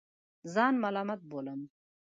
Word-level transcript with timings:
ځان 0.53 0.73
ملامت 0.83 1.19
بولم. 1.29 1.59